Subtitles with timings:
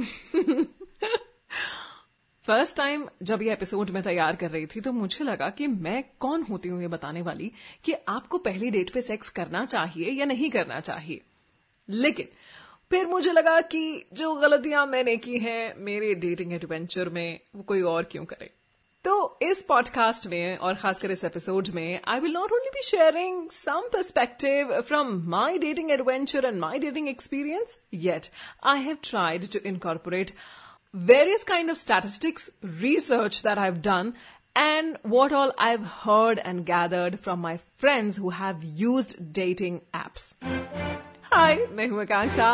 [2.46, 6.04] First time जब ये episode में तैयार कर रही थी तो मुझे लगा कि मैं
[6.20, 7.52] कौन होती हूँ ये बताने वाली
[7.84, 11.20] कि आपको पहली डेट पे सेक्स करना चाहिए या नहीं करना चाहिए।
[11.88, 12.28] लेकिन
[12.90, 17.82] फिर मुझे लगा कि जो गलतियाँ मैंने की हैं, मेरे डेटिंग एडवेंचर में वो कोई
[17.82, 18.50] और क्यों करे?
[19.05, 23.49] तो इस पॉडकास्ट में और खासकर इस एपिसोड में I will not only be sharing
[23.51, 28.29] some perspective from my dating adventure and my dating experience yet
[28.71, 30.31] I have tried to incorporate
[31.07, 32.49] various kind of statistics
[32.81, 34.13] research that I've done
[34.55, 40.33] and what all I've heard and gathered from my friends who have used dating apps.
[41.31, 42.47] Hi, मैं हूं आकांक्षा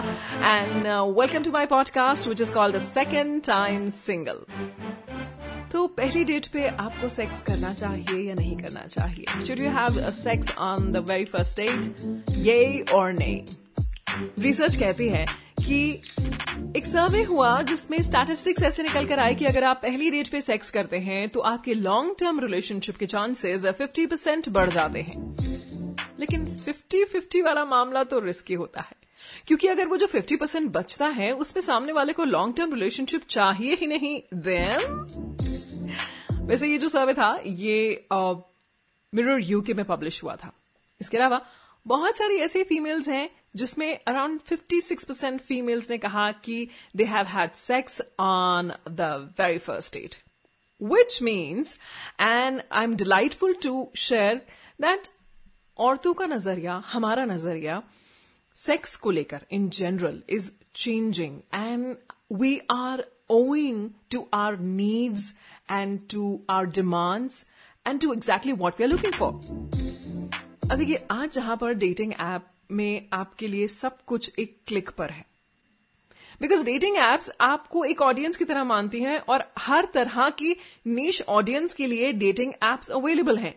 [0.53, 4.45] and uh, welcome to my podcast which is called A Second Time Single.
[5.72, 9.44] तो पहली date पे आपको sex करना चाहिए या नहीं करना चाहिए?
[9.46, 13.42] Should you have sex on the very first date ये और नहीं
[14.38, 15.24] रिसर्च कहती है
[15.60, 15.78] कि
[16.76, 20.40] एक सर्वे हुआ जिसमें स्टैटिस्टिक्स ऐसे निकल कर आए कि अगर आप पहली डेट पे
[20.40, 25.36] सेक्स करते हैं तो आपके लॉन्ग टर्म रिलेशनशिप के चांसेस 50 परसेंट बढ़ जाते हैं।
[26.20, 28.96] लेकिन 50-50 वाला मामला तो रिस्की होता है।
[29.46, 33.22] क्योंकि अगर वो जो 50 परसेंट बचता है उसमें सामने वाले को लॉन्ग टर्म रिलेशनशिप
[33.28, 35.25] चाहिए ही नहीं देन
[36.46, 40.52] वैसे ये जो सर्वे था, ये मिरर यूके में पब्लिश हुआ था।
[41.00, 41.40] इसके अलावा
[41.86, 47.26] बहुत सारी ऐसी फीमेल्स हैं जिसमें अराउंड 56 परसेंट फीमेल्स ने कहा कि they have
[47.26, 50.16] had sex on the very first date
[50.80, 51.78] which means
[52.20, 54.36] and I am delightful to share
[54.80, 55.08] that
[55.78, 57.82] औरतों का नज़रिया, हमारा नज़रिया
[58.54, 61.96] सेक्स को लेकर in general is changing and
[62.32, 65.22] we are owing to our needs
[65.69, 67.45] and to our demands
[67.85, 69.31] and to exactly what we are looking for.
[70.71, 75.09] अब देखिए आज जहां पर डेटिंग ऐप में आपके लिए सब कुछ एक क्लिक पर
[75.11, 75.25] है
[76.41, 80.55] बिकॉज डेटिंग एप्स आपको एक ऑडियंस की तरह मानती हैं और हर तरह की
[80.87, 83.53] नीश ऑडियंस के लिए डेटिंग एप्स अवेलेबल हैं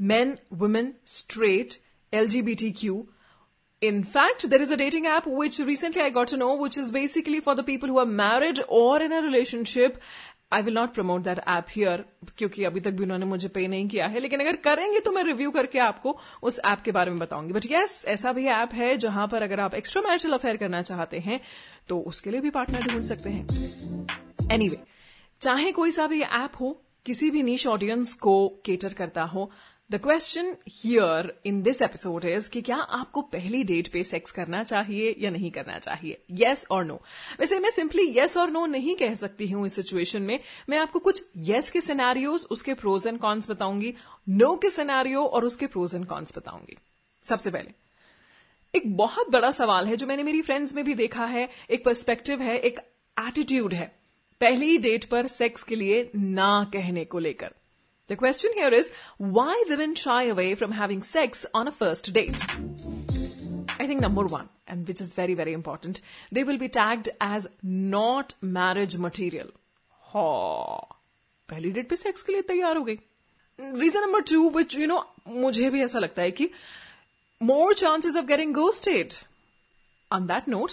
[0.00, 1.74] men women straight
[2.12, 3.04] LGBT Q
[3.82, 6.90] In fact, there is a dating app which recently I got to know, which is
[6.90, 9.98] basically for the people who are married or in a relationship.
[10.53, 12.05] I will not promote that app here
[12.37, 15.23] क्योंकि अभी तक भी उन्होंने मुझे पे नहीं किया है। लेकिन अगर करेंगे तो मैं
[15.23, 18.95] रिव्यू करके आपको उस ऐप के बारे में बताऊँगी। बट यस ऐसा भी ऐप है
[18.97, 21.39] जहाँ पर अगर आप एक्स्ट्रा मैरिटल अफेयर करना चाहते हैं
[21.89, 23.47] तो उसके लिए भी पार्टनर ढूंढ सकते हैं।
[24.51, 24.89] एनीवे anyway,
[25.41, 29.51] चाहे कोई सा भी ऐप हो किसी भी नीच ऑडियंस को केटर करता हो
[29.91, 34.63] the question here in this episode is कि क्या आपको पहली डेट पे सेक्स करना
[34.63, 36.17] चाहिए या नहीं करना चाहिए?
[36.31, 37.01] येस और नो
[37.39, 40.99] वैसे मैं सिंपली येस और नो नहीं कह सकती हूँ इस सिचुएशन में। मैं आपको
[40.99, 43.93] कुछ येस yes के सिनेरियोज उसके प्रोज एंड कॉन्स बताऊँगी
[44.29, 46.77] नो no के सिनेरियो और उसके प्रोज एंड कॉन्स बताऊँगी।
[47.23, 47.71] सबसे पहले,
[48.75, 52.41] एक बहुत बड़ा सवाल है जो मैंने मेरी फ्रेंड्स में भी देखा है, एक पर्सपेक्टिव
[52.41, 52.79] है, एक
[53.27, 53.95] एटीट्यूड है।
[54.41, 57.53] पहली डेट पर सेक्स के लिए ना कहने को लेकर।
[58.10, 62.44] The question here is why women shy away from having sex on a first date?
[63.78, 66.00] I think number one, and which is very, very important,
[66.32, 69.50] they will be tagged as not marriage material.
[70.12, 70.78] हाँ
[71.48, 72.98] पहली date पे sex के लिए तैयार हो गई
[73.58, 76.48] reason number two which you know मुझे भी ऐसा लगता है कि
[77.40, 79.14] more chances of getting ghosted
[80.12, 80.72] on that note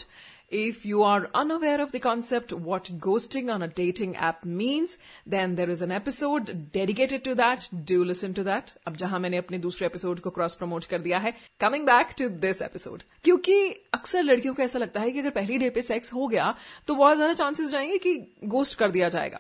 [0.52, 5.56] If you are unaware of the concept what ghosting on a dating app means, then
[5.56, 7.68] there is an episode dedicated to that.
[7.86, 8.74] Do listen to that.
[8.88, 12.28] अब जहां मैंने अपने दूसरे episode को cross promote कर दिया है coming back to
[12.46, 13.56] this episode क्योंकि
[13.94, 16.54] अक्सर लड़कियों को ऐसा लगता है कि अगर पहली डे पे सेक्स हो गया
[16.88, 18.16] तो बहुत ज्यादा चांसेस जाएंगे कि
[18.56, 19.40] गोस्ट कर दिया जाएगा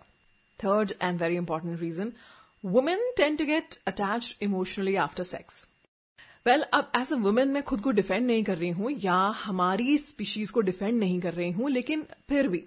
[0.59, 2.11] third and very important reason
[2.63, 5.65] women tend to get attached emotionally after sex
[6.48, 9.16] well well, अब एज अ वुमेन मैं खुद को डिफेंड नहीं कर रही हूँ या
[9.44, 12.62] हमारी स्पीशीज को डिफेंड नहीं कर रही हूँ लेकिन फिर भी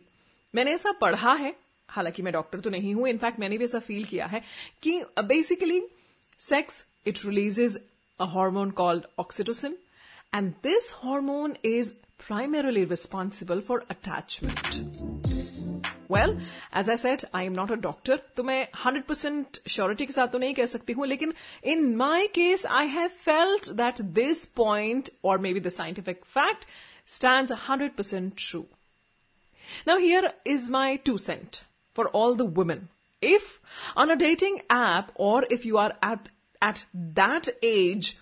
[0.53, 1.53] मैंने ऐसा पढ़ा है
[1.89, 4.41] हालाँकि मैं डॉक्टर तो नहीं हूँ इनफैक्ट मैंने भी ऐसा फील किया है
[4.83, 5.81] कि basically
[6.39, 7.79] sex it releases
[8.19, 9.77] a hormone called oxytocin
[10.35, 15.20] and this hormone is primarily responsible for attachment.
[16.10, 16.36] Well
[16.76, 20.28] as I said I am not a doctor तो मैं हंड्रेड परसेंट श्योरिटी के साथ
[20.28, 21.34] तो नहीं कह सकती हूं लेकिन
[21.74, 26.66] in my case I have felt that this point और may be the scientific fact
[27.06, 28.66] stands 100% true.
[29.86, 31.62] Now here is my two cent
[31.96, 32.88] for all the women.
[33.22, 33.60] If
[33.96, 36.28] on a dating app or if you are at,
[36.62, 38.18] at that age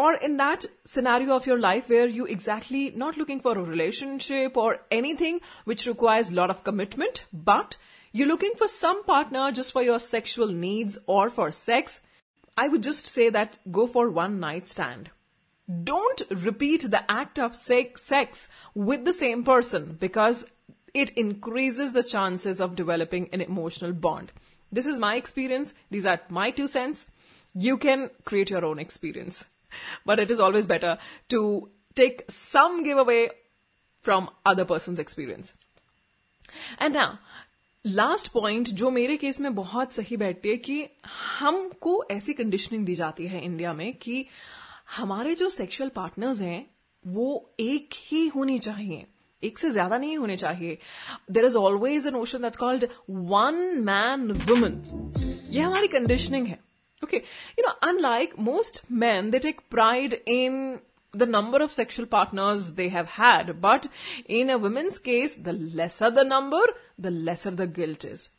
[0.00, 4.56] or in that scenario of your life where you exactly not looking for a relationship
[4.56, 7.76] or anything which requires a lot of commitment, but
[8.12, 12.00] you're looking for some partner just for your sexual needs or for sex,
[12.56, 15.10] I would just say that go for one night stand.
[15.84, 20.46] Don't repeat the act of sex with the same person because
[20.94, 24.32] it increases the chances of developing an emotional bond.
[24.72, 25.74] This is my experience.
[25.90, 27.06] These are my two cents.
[27.54, 29.44] You can create your own experience.
[30.06, 30.96] But it is always better
[31.28, 33.28] to take some giveaway
[34.04, 35.54] from other person's experience.
[36.78, 37.10] And now,
[37.86, 40.88] last point जो मेरे case में बहुत सही बैठती है कि
[41.38, 44.24] हमको ऐसी कंडीशनिंग दी जाती है इंडिया में कि
[44.96, 46.66] हमारे जो सेक्सुअल पार्टनर्स हैं
[47.04, 49.06] वो एक ही होनी चाहिए।
[49.42, 50.78] एक से ज़्यादा नहीं होने चाहिए।
[51.30, 54.82] There is always an ocean that's called one man woman
[55.50, 56.58] ये हमारी कंडीशनिंग है।
[57.03, 60.79] Okay you know unlike most man they take pride in
[61.13, 63.61] the number of sexual partners they have had.
[63.61, 63.87] But
[64.37, 66.63] in a woman's case, the lesser the number,
[66.99, 68.29] the lesser the guilt is.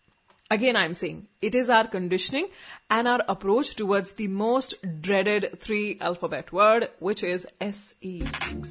[0.51, 2.49] Again, I'm saying it is our conditioning
[2.91, 8.69] and our approach towards the most dreaded three alphabet word, which is S-E-X.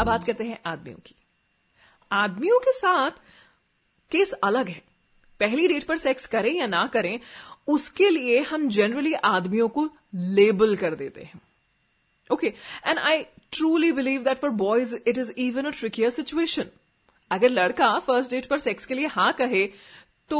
[0.00, 1.14] अब बात करते हैं आदमियों की
[2.10, 3.18] आदमियों के साथ
[4.12, 4.82] case अलग है
[5.40, 7.18] पहली डेट पर सेक्स करें या ना करें
[7.67, 11.41] उसके लिए हम जनरली आदमियों को लेबल कर देते हैं।
[12.29, 12.47] Okay
[12.87, 16.69] and I truly believe that for boys it is even a trickier situation
[17.31, 19.65] अगर लड़का फ़र्स्ट डेट पर सेक्स के लिए हाँ कहे
[20.29, 20.39] तो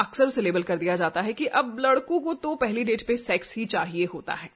[0.00, 3.16] अक्सर उसे लेबल कर दिया जाता है कि अब लड़कों को तो पहली डेट पे
[3.16, 4.50] सेक्स ही चाहिए होता है।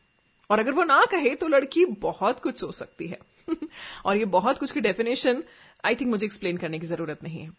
[0.51, 3.19] और अगर वो ना कहे तो लड़की बहुत कुछ सोच सकती है।
[4.05, 5.43] और ये बहुत कुछ की डेफिनेशन
[5.85, 7.51] आई थिंक मुझे एक्सप्लेन करने की ज़रूरत नहीं है।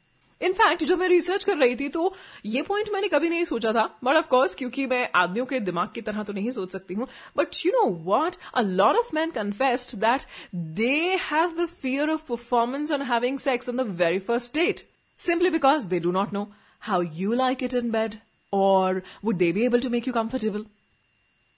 [0.41, 2.13] इनफैक्ट जब मैं रिसर्च कर रही थी तो
[2.45, 5.89] ये पॉइंट मैंने कभी नहीं सोचा था। बट ऑफ़ कोर्स क्योंकि मैं आदमियों के दिमाग
[5.95, 7.07] की तरह तो नहीं सोच सकती हूँ।
[7.37, 10.93] But you know what a lot of man confessed that they
[11.29, 14.87] have the fear of performance on having sex on the very first date
[15.19, 16.47] simply because they do not know
[16.81, 18.15] how you like it in bed
[18.53, 20.65] और would they be able to make you comfortable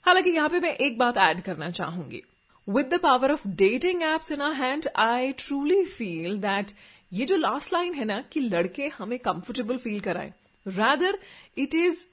[0.06, 2.22] हालाँकि यहाँ पे मैं एक बात add करना चाहूँगी।
[2.68, 6.72] With the power of dating apps in our hand I truly feel that
[7.14, 10.34] ये जो लास्ट लाइन है ना कि लड़के हमें कंफर्टेबल फील कराए।
[10.66, 11.18] रैदर
[11.58, 12.06] इट इज़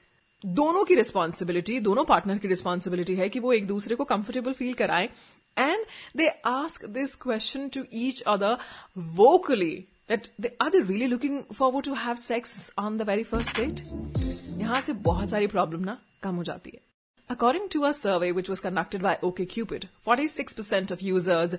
[0.44, 4.75] दोनों की रिस्पॉन्सिबिलिटी दोनों पार्टनर की रिस्पॉन्सिबिलिटी है कि वो एक दूसरे को कंफर्टेबल फील
[4.75, 5.08] कराए।
[5.56, 5.85] And
[6.17, 8.56] they ask this question to each other
[9.17, 9.75] vocally
[10.08, 13.82] that they are they really looking forward to have sex on the very first date
[14.61, 16.81] यहाँ से बहुत सारी प्रॉब्लम ना कम हो जाती है।
[17.31, 21.52] According to a survey which was conducted by OkCupid, 46% of users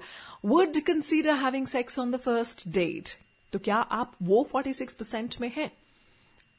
[0.53, 3.13] would consider having sex on the first date.
[3.53, 5.71] तो क्या आप वो 46 परसेंट में हैं?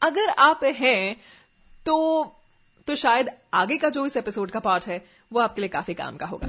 [0.03, 1.17] अगर आप हैं
[1.87, 2.25] तो
[2.87, 6.17] तो शायद आगे का जो इस एपिसोड का पार्ट है, वो आपके लिए काफ़ी काम
[6.17, 6.47] का होगा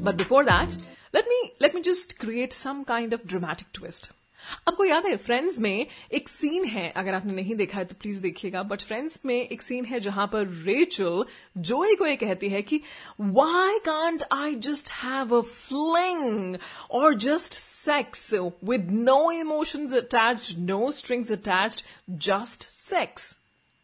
[0.00, 0.70] but before that
[1.14, 4.12] let me let me just create some kind of dramatic twist
[4.68, 8.20] आपको याद है फ्रेंड्स में एक सीन है, अगर आपने नहीं देखा है तो प्लीज़
[8.22, 11.24] देखिएगा बट फ्रेंड्स में एक सीन है जहाँ पर रेचल
[11.58, 12.80] जोई को ये कहती है कि
[13.20, 16.56] why can't I just have a fling
[16.90, 18.32] और just sex
[18.64, 23.36] with no emotions attached no strings attached just sex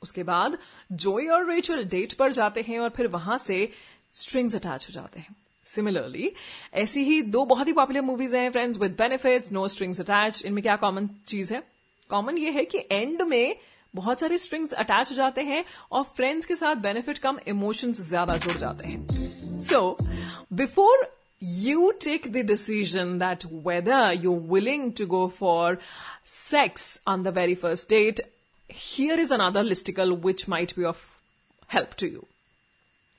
[0.02, 0.58] उसके बाद
[0.92, 3.68] जोई और रेचल डेट पर जाते हैं और फिर वहाँ से
[4.14, 6.32] स्ट्रिंग्स अटैच हो जाते हैं। सिमिलरली
[6.74, 10.62] ऐसी ही दो बहुत ही पॉपुलर मूवीज़ हैं friends with benefit no strings attach इनमें
[10.62, 11.62] क्या कॉमन चीज़ है?
[12.10, 13.56] कॉमन ये है कि एंड में
[13.94, 18.36] बहुत सारे स्ट्रिंग्स अटैच हो जाते हैं और फ्रेंड्स के साथ बेनिफिट कम इमोशंस ज़्यादा
[18.36, 19.96] जुड़ जाते हैं। So
[20.52, 21.06] before
[21.42, 25.78] you take the decision that whether you willing to go for
[26.26, 28.20] sex on the very first date
[28.70, 31.04] here is another listicle which might be of
[31.70, 32.26] help to you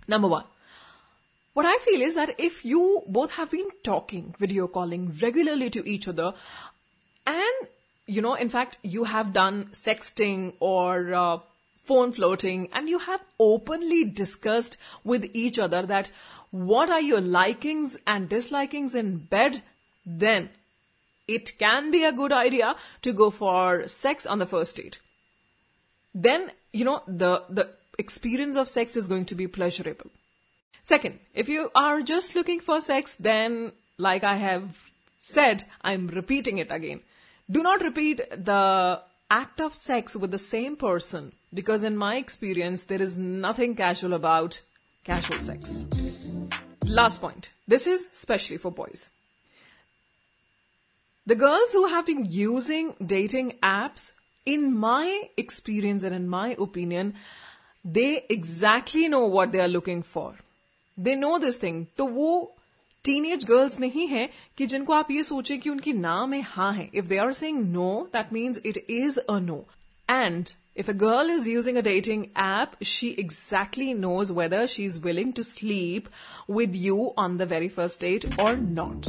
[0.09, 0.51] number one
[1.55, 5.87] what I feel is that if you both have been talking, video calling regularly to
[5.89, 6.33] each other,
[7.25, 7.69] and
[8.07, 11.37] you know, in fact, you have done sexting or uh,
[11.81, 16.11] phone flirting, and you have openly discussed with each other that
[16.51, 19.61] what are your likings and dislikings in bed,
[20.05, 20.49] then
[21.25, 24.99] it can be a good idea to go for sex on the first date.
[26.13, 30.11] Then, you know, the, the experience of sex is going to be pleasurable.
[30.85, 34.77] Second, if you are just looking for sex, then like I have
[35.19, 36.99] said, I'm repeating it again.
[37.49, 39.01] Do not repeat the
[39.31, 44.13] act of sex with the same person because in my experience, there is nothing casual
[44.13, 44.61] about
[45.03, 45.87] casual sex.
[46.85, 47.49] Last point.
[47.67, 49.09] This is especially for boys.
[51.25, 54.11] The girls who have been using dating apps,
[54.45, 57.15] in my experience and in my opinion,
[57.83, 60.35] they exactly know what they are looking for.
[60.97, 62.33] They know this thing तो वो
[63.05, 66.89] teenage girls नहीं है कि जिनको आप ये सोचे कि उनकी नाम में हाँ है
[66.93, 69.65] if they are saying no that means it is a no
[70.09, 75.31] and if a girl is using a dating app, she exactly knows whether she's willing
[75.33, 76.09] to sleep
[76.47, 79.07] with you on the very first date or not.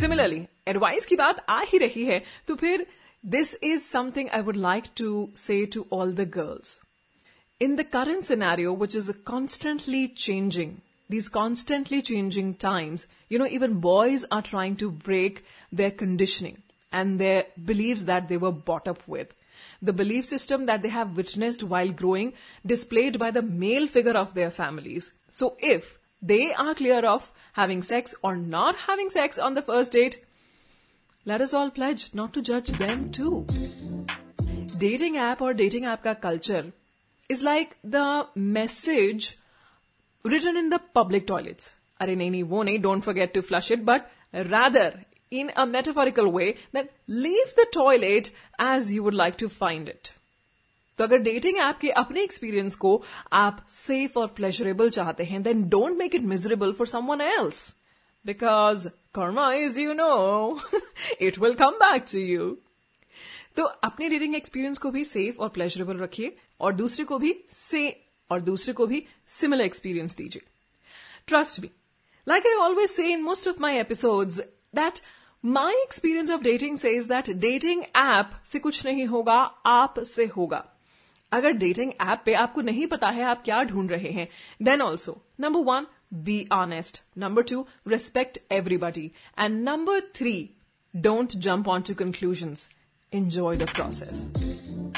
[0.00, 2.86] Similarly, advice की बात आ ही रही है तो फिर
[3.24, 6.80] this is something I would like to say to all the girls
[7.60, 10.72] in the current scenario, which is constantly changing,
[11.08, 17.20] these constantly changing times, you know, even boys are trying to break their conditioning and
[17.20, 19.34] their beliefs that they were brought up with.
[19.82, 22.32] The belief system that they have witnessed while growing
[22.64, 25.12] displayed by the male figure of their families.
[25.30, 29.92] So if they are clear of having sex or not having sex on the first
[29.92, 30.24] date,
[31.24, 33.46] let us all pledge not to judge them too.
[34.78, 36.72] Dating app or dating app ka culture
[37.28, 39.36] is like the message
[40.25, 41.73] written in the public toilets.
[41.99, 46.29] Are nahi, nahi, wo nahi, don't forget to flush it, but rather in a metaphorical
[46.29, 50.13] way that leave the toilet as you would like to find it.
[50.99, 52.89] तो अगर dating app के अपने experience को
[53.33, 57.63] आप safe और pleasurable चाहते हैं then don't make it miserable for someone else
[58.25, 60.59] because karma is you know
[61.21, 62.49] it will come back to you
[63.57, 67.87] तो अपने डेटिंग एक्सपीरियंस को भी सेफ और प्लेजरेबल रखिए और दूसरे को भी से
[68.30, 70.42] और दूसरे को भी सिमिलर एक्सपीरियंस दीजिए।
[71.26, 71.70] Trust me
[72.26, 74.38] like I always say in most of my episodes
[74.74, 75.00] that
[75.44, 80.24] my experience of dating से इज़ दैट डेटिंग ऐप से कुछ नहीं होगा, आप से
[80.26, 80.64] होगा।
[81.32, 84.28] अगर डेटिंग ऐप पे आपको नहीं पता है आप क्या ढूंढ रहे हैं
[84.62, 90.34] then also number one be honest number two respect everybody and number three
[90.94, 92.68] don't jump on to conclusions
[93.12, 94.45] enjoy the process.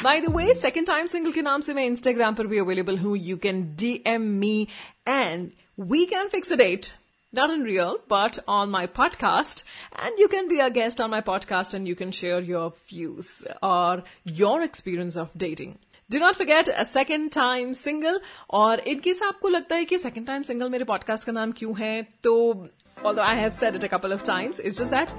[0.02, 3.17] By the way, second time single के नाम से मैं Instagram पर भी available हूँ.
[3.19, 4.69] You can DM me
[5.07, 5.49] and
[5.90, 6.90] we can fix a date.
[7.35, 9.64] Not in real, but on my podcast.
[10.05, 13.45] And you can be a guest on my podcast and you can share your views
[13.62, 14.02] or
[14.40, 15.76] your experience of dating.
[16.12, 18.19] Not forget a second time single
[18.50, 22.02] और case आपको लगता है कि second time single मेरे podcast का नाम क्यों है
[22.02, 22.69] तो
[23.05, 25.14] although I have said it a couple of times, it's just that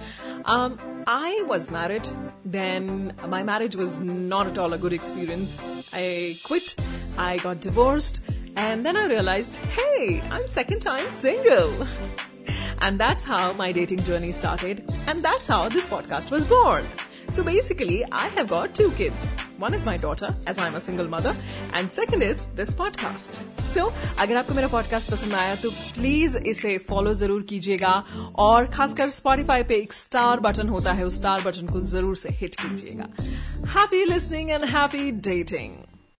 [0.45, 2.07] um, I was married.
[2.45, 5.59] Then my marriage was not at all a good experience.
[5.93, 6.75] I quit.
[7.17, 8.21] I got divorced.
[8.55, 11.87] And then I realized, hey, I'm second time single.
[12.81, 14.89] And that's how my dating journey started.
[15.05, 16.87] And that's how this podcast was born.
[17.31, 19.27] So basically, I have got two kids.
[19.61, 21.35] One my daughter as I am a single mother
[21.75, 23.85] and second is this podcast so
[24.19, 27.91] अगर आपको मेरा podcast पसंद आया तो please इसे follow ज़रूर कीजिएगा,
[28.35, 32.29] और खासकर स्पॉटिफाई पे एक स्टार बटन होता है, उस स्टार बटन को ज़रूर से
[32.31, 33.07] हिट कीजिएगा।
[33.69, 35.75] Happy listening and happy dating